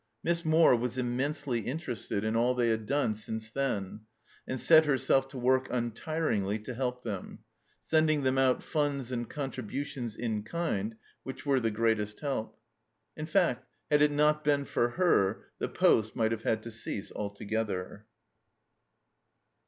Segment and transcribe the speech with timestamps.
[0.23, 3.99] Miss Moore was immensely interested in all they had done since then,
[4.47, 7.43] and set herself to work untiringly to help them,
[7.85, 12.59] sending them out funds and contributions in kind which were the greatest help;
[13.15, 17.11] in fact, had it not been for her, the poste might have had to cease
[17.11, 18.07] altogether.